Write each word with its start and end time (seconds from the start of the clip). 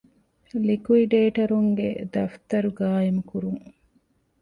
ލިކުއިޑޭޓަރުންގެ 0.65 1.89
ދަފްތަރު 2.13 2.69
ޤާއިމުކުރުން 2.77 3.63